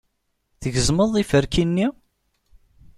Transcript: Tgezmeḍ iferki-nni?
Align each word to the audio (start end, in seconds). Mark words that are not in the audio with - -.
Tgezmeḍ 0.61 1.13
iferki-nni? 1.21 1.87